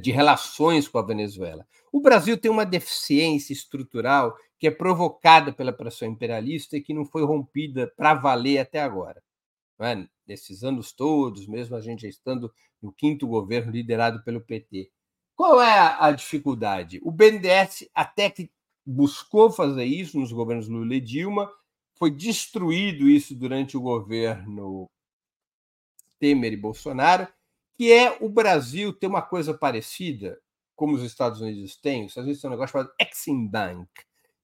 [0.00, 1.66] de relações com a Venezuela.
[1.92, 7.04] O Brasil tem uma deficiência estrutural que é provocada pela pressão imperialista e que não
[7.04, 9.22] foi rompida para valer até agora.
[10.26, 14.90] Nesses anos todos, mesmo a gente estando no quinto governo liderado pelo PT.
[15.36, 17.00] Qual é a, a dificuldade?
[17.02, 18.50] O BNDES até que
[18.84, 21.50] buscou fazer isso nos governos Lula e Dilma,
[21.96, 24.90] foi destruído isso durante o governo
[26.18, 27.28] Temer e Bolsonaro,
[27.76, 30.38] que é o Brasil ter uma coisa parecida,
[30.76, 32.04] como os Estados Unidos têm.
[32.04, 33.88] Os Estados Unidos têm um negócio chamado Exim Bank,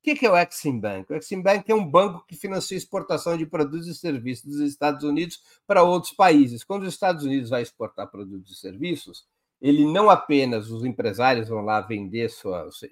[0.00, 1.12] o que é o Exim Bank?
[1.12, 5.04] O Exim Bank é um banco que financia exportação de produtos e serviços dos Estados
[5.04, 6.64] Unidos para outros países.
[6.64, 9.26] Quando os Estados Unidos vai exportar produtos e serviços,
[9.60, 12.30] ele não apenas os empresários vão lá vender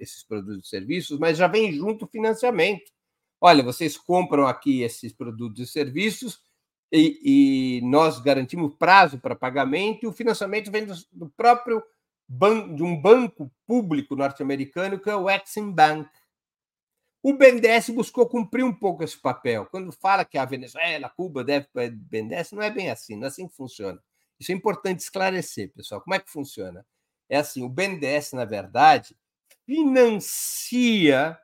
[0.01, 2.93] esses produtos e serviços, mas já vem junto o financiamento.
[3.41, 6.41] Olha, vocês compram aqui esses produtos e serviços
[6.93, 11.83] e, e nós garantimos prazo para pagamento e o financiamento vem do, do próprio
[12.29, 16.09] ban, de um banco público norte-americano que é o Exim Bank.
[17.23, 19.66] O BNDES buscou cumprir um pouco esse papel.
[19.66, 23.25] Quando fala que a Venezuela, Cuba deve para o BNDES, não é bem assim, não
[23.25, 24.01] é assim que funciona.
[24.39, 26.01] Isso é importante esclarecer, pessoal.
[26.01, 26.87] Como é que funciona?
[27.29, 29.16] É assim, o BNDES, na verdade,
[29.66, 31.39] financia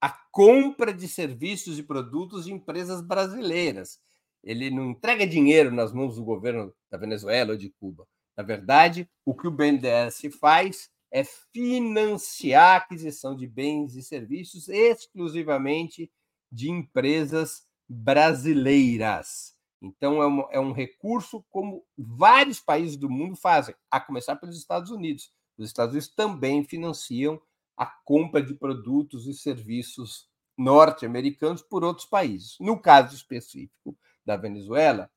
[0.00, 4.00] a compra de serviços e produtos de empresas brasileiras.
[4.42, 8.06] Ele não entrega dinheiro nas mãos do governo da Venezuela ou de Cuba.
[8.36, 14.68] Na verdade, o que o BNDES faz é financiar a aquisição de bens e serviços
[14.68, 16.12] exclusivamente
[16.52, 19.54] de empresas brasileiras.
[19.80, 24.58] Então, é um, é um recurso como vários países do mundo fazem, a começar pelos
[24.58, 25.32] Estados Unidos.
[25.56, 27.40] Os Estados Unidos também financiam
[27.78, 32.58] a compra de produtos e serviços norte-americanos por outros países.
[32.60, 35.10] No caso específico da Venezuela,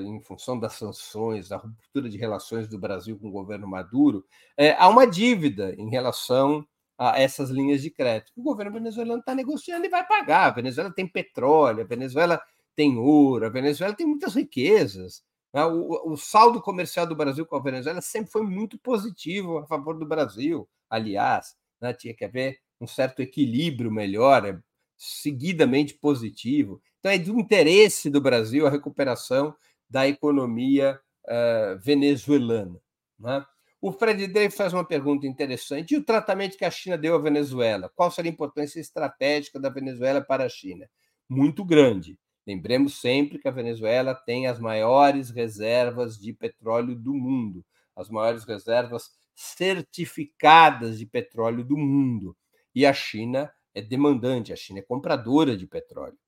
[0.00, 4.24] em função das sanções, da ruptura de relações do Brasil com o governo Maduro,
[4.56, 6.66] eh, há uma dívida em relação
[6.98, 8.32] a essas linhas de crédito.
[8.36, 10.46] O governo venezuelano está negociando e vai pagar.
[10.46, 12.40] A Venezuela tem petróleo, a Venezuela
[12.76, 15.24] tem ouro, a Venezuela tem muitas riquezas.
[15.52, 15.64] Né?
[15.64, 20.06] O, saldo comercial do Brasil com a Venezuela sempre foi muito positivo a favor do
[20.06, 20.68] Brasil.
[20.88, 21.92] Aliás, né?
[21.92, 24.58] tinha que haver um certo equilíbrio melhor, é
[24.96, 26.80] seguidamente positivo.
[27.02, 29.56] Então, é do interesse do Brasil a recuperação
[29.90, 32.80] da economia uh, venezuelana.
[33.18, 33.44] Né?
[33.80, 35.94] O Fred Davis faz uma pergunta interessante.
[35.94, 37.90] E o tratamento que a China deu à Venezuela?
[37.96, 40.88] Qual seria a importância estratégica da Venezuela para a China?
[41.28, 42.16] Muito grande.
[42.46, 47.64] Lembremos sempre que a Venezuela tem as maiores reservas de petróleo do mundo,
[47.96, 52.36] as maiores reservas certificadas de petróleo do mundo.
[52.72, 56.21] E a China é demandante, a China é compradora de petróleo.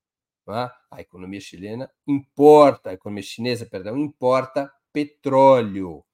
[0.46, 6.04] A economia chilena importa, a economia chinesa, perdão, importa petróleo.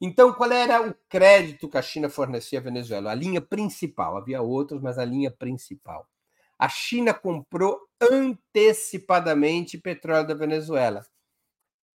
[0.00, 3.12] Então, qual era o crédito que a China fornecia à Venezuela?
[3.12, 6.08] A linha principal, havia outros, mas a linha principal.
[6.58, 11.04] A China comprou antecipadamente petróleo da Venezuela.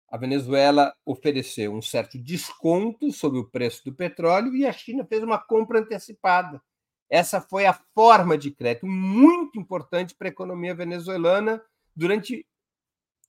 [0.08, 5.22] A Venezuela ofereceu um certo desconto sobre o preço do petróleo e a China fez
[5.22, 6.62] uma compra antecipada.
[7.10, 11.62] Essa foi a forma de crédito muito importante para a economia venezuelana
[11.96, 12.46] durante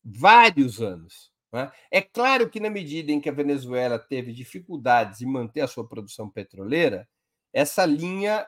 [0.03, 1.31] vários anos.
[1.51, 1.71] Né?
[1.89, 5.87] É claro que, na medida em que a Venezuela teve dificuldades em manter a sua
[5.87, 7.07] produção petroleira,
[7.53, 8.45] essa linha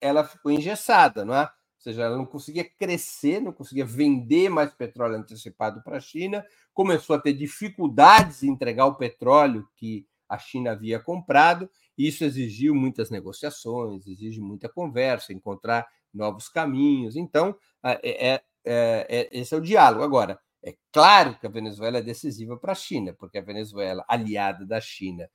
[0.00, 1.42] ela ficou engessada, não é?
[1.80, 6.44] ou seja, ela não conseguia crescer, não conseguia vender mais petróleo antecipado para a China,
[6.74, 12.22] começou a ter dificuldades em entregar o petróleo que a China havia comprado, e isso
[12.22, 17.16] exigiu muitas negociações, exige muita conversa, encontrar novos caminhos.
[17.16, 20.02] Então, é, é, é, esse é o diálogo.
[20.02, 24.66] Agora, é claro que a Venezuela é decisiva para a China, porque a Venezuela, aliada
[24.66, 25.28] da China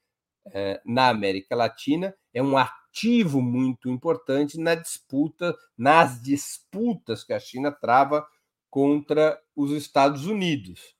[0.53, 7.39] é, na América Latina, é um ativo muito importante na disputa, nas disputas que a
[7.39, 8.27] China trava
[8.69, 10.95] contra os Estados Unidos.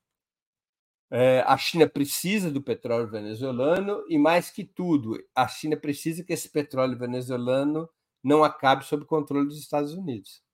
[1.12, 6.34] É, a China precisa do petróleo venezuelano e, mais que tudo, a China precisa que
[6.34, 7.88] esse petróleo venezuelano
[8.24, 10.45] não acabe sob controle dos Estados Unidos.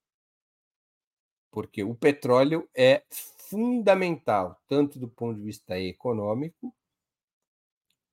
[1.51, 3.03] Porque o petróleo é
[3.49, 6.73] fundamental, tanto do ponto de vista econômico,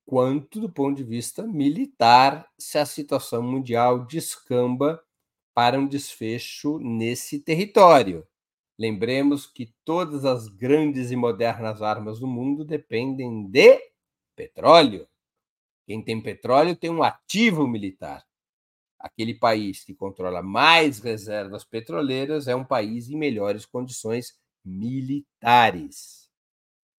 [0.05, 5.03] quanto do ponto de vista militar, se a situação mundial descamba
[5.55, 8.27] para um desfecho nesse território.
[8.79, 13.81] Lembremos que todas as grandes e modernas armas do mundo dependem de
[14.37, 15.07] petróleo.
[15.85, 18.28] Quem tem petróleo tem um ativo militar.
[18.99, 26.29] Aquele país que controla mais reservas petroleiras é um país em melhores condições militares.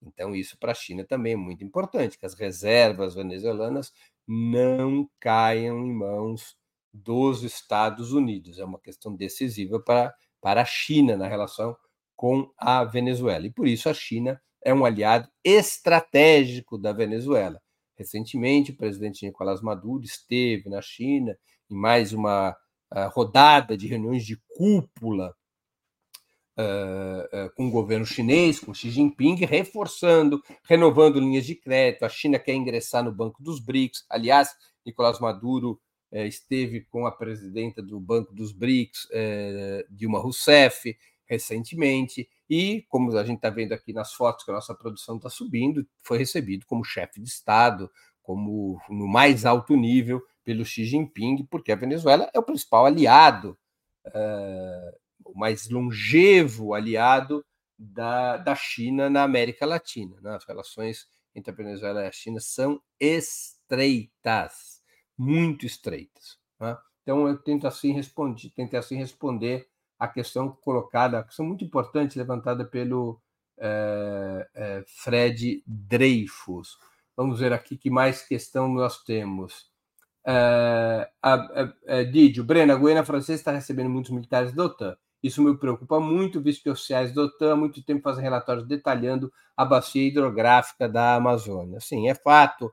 [0.01, 3.91] Então, isso para a China também é muito importante, que as reservas venezuelanas
[4.25, 6.55] não caiam em mãos
[6.93, 8.59] dos Estados Unidos.
[8.59, 11.75] É uma questão decisiva para, para a China na relação
[12.15, 13.45] com a Venezuela.
[13.45, 17.61] E por isso a China é um aliado estratégico da Venezuela.
[17.95, 21.37] Recentemente, o presidente Nicolás Maduro esteve na China
[21.69, 25.35] em mais uma uh, rodada de reuniões de cúpula
[26.57, 32.03] uh, uh, com o governo chinês, com Xi Jinping, reforçando, renovando linhas de crédito.
[32.03, 34.05] A China quer ingressar no Banco dos BRICS.
[34.09, 34.49] Aliás,
[34.85, 35.79] Nicolás Maduro
[36.11, 39.07] uh, esteve com a presidenta do Banco dos BRICS,
[39.89, 42.27] Dilma Rousseff, recentemente.
[42.49, 45.85] E, como a gente está vendo aqui nas fotos que a nossa produção está subindo,
[46.01, 47.91] foi recebido como chefe de Estado,
[48.23, 50.19] como no mais alto nível
[50.49, 53.55] pelo Xi Jinping, porque a Venezuela é o principal aliado
[54.07, 57.45] uh, o mais longevo aliado
[57.77, 60.19] da, da China na América Latina.
[60.19, 60.35] Né?
[60.35, 64.81] As relações entre a Venezuela e a China são estreitas,
[65.15, 66.39] muito estreitas.
[66.59, 66.75] Né?
[67.03, 69.69] Então, eu tento assim responder, tentei assim responder
[69.99, 73.21] a questão colocada, a questão muito importante levantada pelo
[73.55, 76.79] é, é, Fred Dreyfus.
[77.15, 79.68] Vamos ver aqui que mais questão nós temos.
[80.31, 84.95] É, a, a, a, Didio, Breno, a Guiana Francesa está recebendo muitos militares da OTAN.
[85.23, 89.33] Isso me preocupa muito, visto que oficiais da OTAN há muito tempo fazem relatórios detalhando
[89.57, 91.79] a bacia hidrográfica da Amazônia.
[91.79, 92.71] Sim, é fato,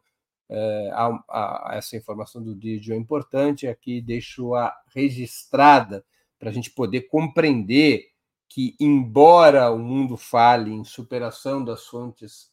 [0.51, 6.05] é, a, a, essa informação do Didio é importante, aqui deixo-a registrada
[6.39, 8.05] para a gente poder compreender
[8.51, 12.51] que, embora o mundo fale em superação das fontes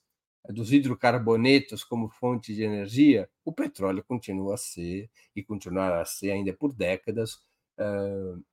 [0.49, 6.31] dos hidrocarbonetos como fonte de energia, o petróleo continua a ser e continuará a ser
[6.31, 7.35] ainda por décadas
[7.79, 8.43] uh,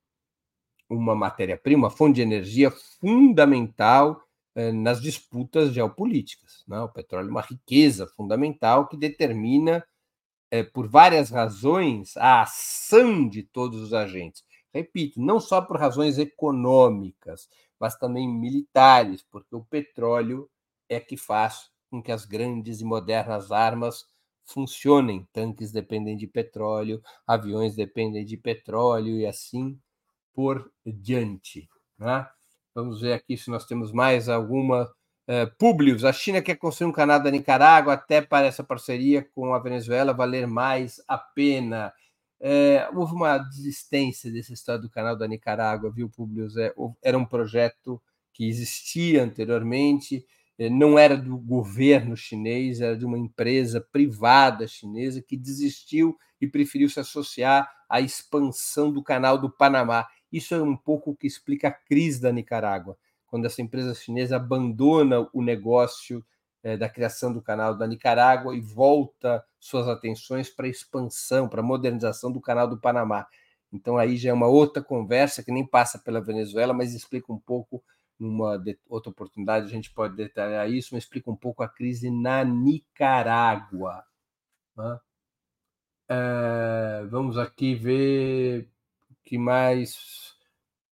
[0.89, 4.21] uma matéria-prima, fonte de energia fundamental
[4.53, 6.63] eh, nas disputas geopolíticas.
[6.67, 6.79] Né?
[6.81, 9.85] O petróleo é uma riqueza fundamental que determina,
[10.51, 14.43] eh, por várias razões, a ação de todos os agentes.
[14.73, 20.49] Repito, não só por razões econômicas, mas também militares, porque o petróleo
[20.89, 24.05] é que faz com que as grandes e modernas armas
[24.45, 25.27] funcionem.
[25.33, 29.77] Tanques dependem de petróleo, aviões dependem de petróleo e assim
[30.33, 31.69] por diante.
[31.99, 32.25] Né?
[32.73, 34.89] Vamos ver aqui se nós temos mais alguma.
[35.57, 39.59] Publius, a China quer construir um canal da Nicarágua até para essa parceria com a
[39.59, 41.93] Venezuela valer mais a pena.
[42.37, 46.57] É, houve uma desistência desse estado do canal da Nicarágua, viu, Publius?
[46.57, 48.01] É, era um projeto
[48.33, 50.25] que existia anteriormente, é,
[50.69, 56.89] não era do governo chinês, era de uma empresa privada chinesa que desistiu e preferiu
[56.89, 60.07] se associar à expansão do canal do Panamá.
[60.31, 62.97] Isso é um pouco o que explica a crise da Nicarágua,
[63.27, 66.25] quando essa empresa chinesa abandona o negócio
[66.63, 71.61] é, da criação do canal da Nicarágua e volta suas atenções para a expansão, para
[71.61, 73.25] a modernização do canal do Panamá.
[73.73, 77.39] Então aí já é uma outra conversa que nem passa pela Venezuela, mas explica um
[77.39, 77.83] pouco
[78.21, 82.43] numa outra oportunidade a gente pode detalhar isso, mas explica um pouco a crise na
[82.43, 84.03] Nicarágua.
[84.77, 84.99] Né?
[86.07, 88.69] É, vamos aqui ver
[89.09, 90.35] o que mais.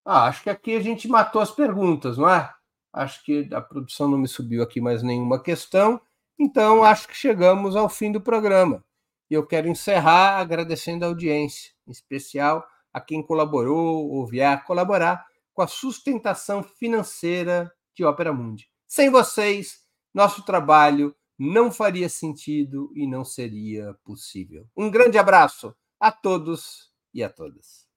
[0.04, 2.52] Ah, acho que aqui a gente matou as perguntas, não é?
[2.92, 6.02] Acho que a produção não me subiu aqui mais nenhuma questão,
[6.40, 8.84] então acho que chegamos ao fim do programa.
[9.30, 15.29] E eu quero encerrar agradecendo a audiência, em especial a quem colaborou ou vier colaborar
[15.60, 18.72] com a sustentação financeira de Ópera Mundi.
[18.88, 19.84] Sem vocês,
[20.14, 24.66] nosso trabalho não faria sentido e não seria possível.
[24.74, 27.89] Um grande abraço a todos e a todas.